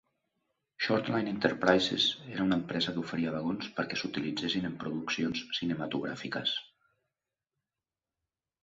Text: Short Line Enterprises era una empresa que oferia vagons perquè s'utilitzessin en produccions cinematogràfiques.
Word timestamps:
Short 0.85 1.09
Line 1.15 1.29
Enterprises 1.33 2.07
era 2.37 2.45
una 2.49 2.57
empresa 2.61 2.93
que 2.95 2.99
oferia 3.03 3.35
vagons 3.37 3.69
perquè 3.77 4.01
s'utilitzessin 4.01 4.67
en 4.71 4.75
produccions 4.87 5.45
cinematogràfiques. 5.61 6.59